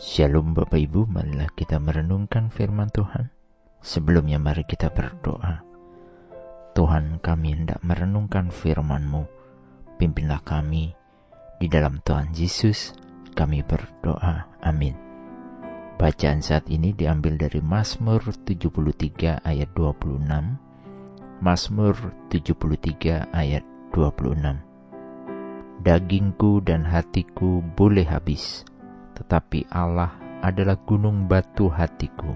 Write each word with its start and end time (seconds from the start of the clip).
Shalom 0.00 0.56
Bapak 0.56 0.80
Ibu, 0.80 1.12
marilah 1.12 1.52
kita 1.52 1.76
merenungkan 1.76 2.48
firman 2.48 2.88
Tuhan. 2.88 3.28
Sebelumnya 3.84 4.40
mari 4.40 4.64
kita 4.64 4.88
berdoa. 4.88 5.60
Tuhan 6.72 7.20
kami 7.20 7.52
hendak 7.52 7.84
merenungkan 7.84 8.48
firman-Mu. 8.48 9.28
Pimpinlah 10.00 10.40
kami 10.40 10.96
di 11.60 11.68
dalam 11.68 12.00
Tuhan 12.00 12.32
Yesus. 12.32 12.96
Kami 13.36 13.60
berdoa. 13.60 14.48
Amin. 14.64 14.96
Bacaan 16.00 16.40
saat 16.40 16.64
ini 16.72 16.96
diambil 16.96 17.36
dari 17.36 17.60
Mazmur 17.60 18.24
73 18.24 19.44
ayat 19.44 19.68
26. 19.76 21.44
Mazmur 21.44 21.92
73 22.32 23.36
ayat 23.36 23.64
26. 23.92 24.64
Dagingku 25.84 26.64
dan 26.64 26.88
hatiku 26.88 27.60
boleh 27.76 28.08
habis, 28.08 28.64
tetapi 29.20 29.68
Allah 29.68 30.16
adalah 30.40 30.80
gunung 30.80 31.28
batu 31.28 31.68
hatiku 31.68 32.32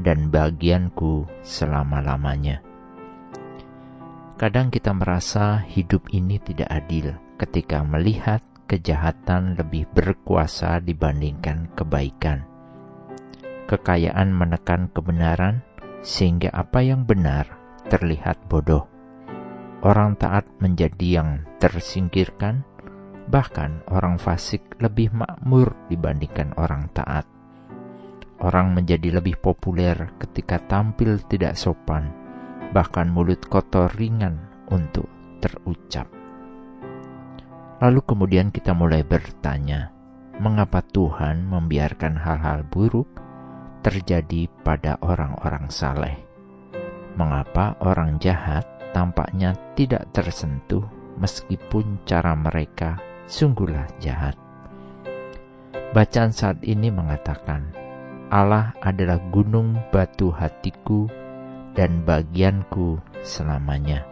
dan 0.00 0.32
bagianku 0.32 1.28
selama-lamanya. 1.44 2.64
Kadang 4.36 4.68
kita 4.68 4.92
merasa 4.92 5.64
hidup 5.64 6.12
ini 6.12 6.36
tidak 6.40 6.68
adil 6.68 7.16
ketika 7.40 7.80
melihat 7.80 8.44
kejahatan 8.68 9.56
lebih 9.56 9.88
berkuasa 9.92 10.80
dibandingkan 10.84 11.72
kebaikan. 11.72 12.44
Kekayaan 13.64 14.30
menekan 14.32 14.92
kebenaran 14.92 15.64
sehingga 16.04 16.52
apa 16.52 16.84
yang 16.84 17.08
benar 17.08 17.48
terlihat 17.88 18.36
bodoh. 18.46 18.84
Orang 19.80 20.18
taat 20.20 20.44
menjadi 20.58 21.22
yang 21.22 21.30
tersingkirkan, 21.62 22.66
Bahkan 23.26 23.90
orang 23.90 24.22
fasik 24.22 24.78
lebih 24.78 25.10
makmur 25.10 25.74
dibandingkan 25.90 26.54
orang 26.54 26.86
taat. 26.94 27.26
Orang 28.38 28.70
menjadi 28.70 29.18
lebih 29.18 29.42
populer 29.42 30.14
ketika 30.22 30.62
tampil 30.62 31.18
tidak 31.26 31.58
sopan, 31.58 32.14
bahkan 32.70 33.10
mulut 33.10 33.42
kotor 33.50 33.90
ringan 33.98 34.46
untuk 34.70 35.10
terucap. 35.42 36.06
Lalu 37.82 38.00
kemudian 38.06 38.54
kita 38.54 38.78
mulai 38.78 39.02
bertanya, 39.02 39.90
mengapa 40.38 40.78
Tuhan 40.86 41.50
membiarkan 41.50 42.14
hal-hal 42.14 42.62
buruk 42.62 43.10
terjadi 43.82 44.46
pada 44.62 45.02
orang-orang 45.02 45.66
saleh? 45.66 46.16
Mengapa 47.18 47.74
orang 47.82 48.22
jahat 48.22 48.68
tampaknya 48.94 49.56
tidak 49.74 50.06
tersentuh 50.14 50.84
meskipun 51.16 52.04
cara 52.04 52.36
mereka 52.36 53.00
sungguhlah 53.26 53.86
jahat. 53.98 54.38
Bacaan 55.94 56.30
saat 56.34 56.58
ini 56.62 56.90
mengatakan, 56.90 57.70
Allah 58.26 58.74
adalah 58.82 59.22
gunung 59.30 59.78
batu 59.94 60.34
hatiku 60.34 61.06
dan 61.78 62.02
bagianku 62.02 62.98
selamanya. 63.22 64.02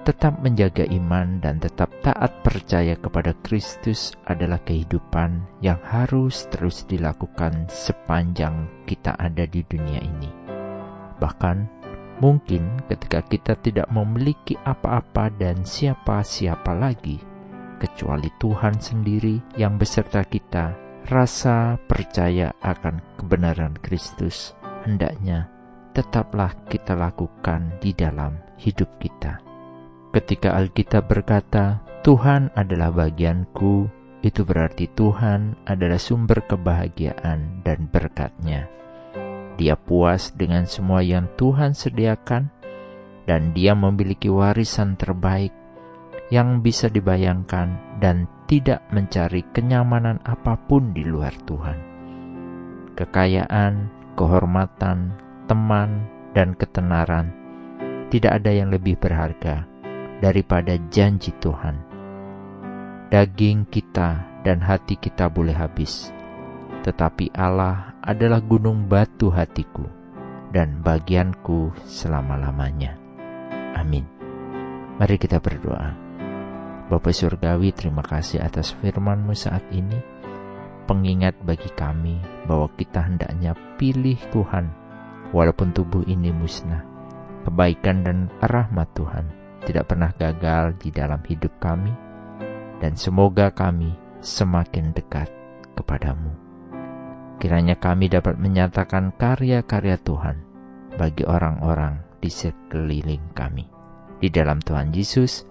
Tetap 0.00 0.40
menjaga 0.40 0.88
iman 0.88 1.38
dan 1.44 1.60
tetap 1.60 1.92
taat 2.00 2.40
percaya 2.40 2.96
kepada 2.96 3.36
Kristus 3.44 4.16
adalah 4.24 4.58
kehidupan 4.64 5.60
yang 5.60 5.78
harus 5.84 6.48
terus 6.48 6.88
dilakukan 6.88 7.68
sepanjang 7.68 8.66
kita 8.88 9.12
ada 9.20 9.44
di 9.44 9.60
dunia 9.60 10.00
ini. 10.00 10.30
Bahkan, 11.20 11.56
mungkin 12.18 12.80
ketika 12.88 13.20
kita 13.28 13.52
tidak 13.60 13.88
memiliki 13.92 14.56
apa-apa 14.64 15.28
dan 15.36 15.62
siapa-siapa 15.68 16.72
lagi, 16.74 17.29
kecuali 17.80 18.28
Tuhan 18.36 18.76
sendiri 18.76 19.56
yang 19.56 19.80
beserta 19.80 20.20
kita, 20.22 20.76
rasa 21.08 21.80
percaya 21.88 22.52
akan 22.60 23.00
kebenaran 23.16 23.74
Kristus 23.80 24.52
hendaknya 24.84 25.48
tetaplah 25.90 26.54
kita 26.70 26.94
lakukan 26.94 27.80
di 27.82 27.90
dalam 27.90 28.38
hidup 28.60 28.88
kita. 29.02 29.42
Ketika 30.14 30.54
Alkitab 30.54 31.10
berkata, 31.10 31.82
"Tuhan 32.06 32.50
adalah 32.54 32.94
bagianku," 32.94 33.90
itu 34.20 34.42
berarti 34.44 34.86
Tuhan 34.92 35.56
adalah 35.66 35.98
sumber 35.98 36.44
kebahagiaan 36.46 37.62
dan 37.64 37.88
berkatnya. 37.90 38.68
Dia 39.58 39.76
puas 39.76 40.32
dengan 40.34 40.64
semua 40.64 41.04
yang 41.04 41.28
Tuhan 41.36 41.76
sediakan, 41.76 42.48
dan 43.28 43.52
Dia 43.54 43.76
memiliki 43.76 44.26
warisan 44.32 44.96
terbaik 44.96 45.52
yang 46.30 46.62
bisa 46.62 46.86
dibayangkan 46.86 47.98
dan 47.98 48.30
tidak 48.46 48.86
mencari 48.94 49.42
kenyamanan 49.50 50.22
apa 50.22 50.54
pun 50.58 50.94
di 50.94 51.02
luar 51.02 51.34
Tuhan. 51.46 51.78
Kekayaan, 52.94 53.90
kehormatan, 54.14 55.14
teman, 55.50 56.06
dan 56.30 56.54
ketenaran 56.54 57.34
tidak 58.10 58.42
ada 58.42 58.50
yang 58.50 58.70
lebih 58.70 58.98
berharga 58.98 59.66
daripada 60.18 60.74
janji 60.90 61.34
Tuhan. 61.38 61.78
Daging 63.10 63.66
kita 63.66 64.42
dan 64.46 64.62
hati 64.62 64.94
kita 64.94 65.26
boleh 65.26 65.54
habis, 65.54 66.14
tetapi 66.86 67.34
Allah 67.34 67.98
adalah 68.02 68.38
gunung 68.38 68.86
batu 68.86 69.30
hatiku 69.34 69.86
dan 70.54 70.82
bagianku 70.82 71.74
selama-lamanya. 71.86 72.94
Amin. 73.74 74.06
Mari 74.98 75.16
kita 75.18 75.42
berdoa. 75.42 76.09
Bapak 76.90 77.14
Surgawi, 77.14 77.70
terima 77.70 78.02
kasih 78.02 78.42
atas 78.42 78.74
firman-Mu 78.82 79.30
saat 79.30 79.62
ini. 79.70 79.94
Pengingat 80.90 81.38
bagi 81.46 81.70
kami 81.70 82.18
bahwa 82.50 82.66
kita 82.74 83.06
hendaknya 83.06 83.54
pilih 83.78 84.18
Tuhan, 84.34 84.66
walaupun 85.30 85.70
tubuh 85.70 86.02
ini 86.10 86.34
musnah. 86.34 86.82
Kebaikan 87.46 88.02
dan 88.02 88.26
rahmat 88.42 88.90
Tuhan 88.98 89.22
tidak 89.62 89.86
pernah 89.86 90.10
gagal 90.18 90.82
di 90.82 90.90
dalam 90.90 91.22
hidup 91.22 91.62
kami, 91.62 91.94
dan 92.82 92.98
semoga 92.98 93.54
kami 93.54 93.94
semakin 94.18 94.90
dekat 94.90 95.30
kepadamu. 95.78 96.34
Kiranya 97.38 97.78
kami 97.78 98.10
dapat 98.10 98.34
menyatakan 98.34 99.14
karya-karya 99.14 99.94
Tuhan 100.02 100.42
bagi 100.98 101.22
orang-orang 101.22 102.02
di 102.18 102.34
sekeliling 102.34 103.30
kami. 103.30 103.70
Di 104.18 104.28
dalam 104.28 104.58
Tuhan 104.58 104.90
Yesus, 104.90 105.49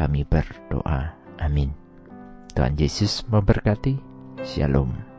kami 0.00 0.24
berdoa. 0.24 1.12
Amin. 1.36 1.76
Tuhan 2.56 2.72
Yesus 2.80 3.20
memberkati. 3.28 4.00
Shalom. 4.40 5.09